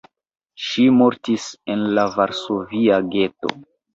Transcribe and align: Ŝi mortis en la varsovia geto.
Ŝi 0.67 0.85
mortis 1.01 1.43
en 1.73 1.83
la 1.99 2.07
varsovia 2.15 3.01
geto. 3.17 3.55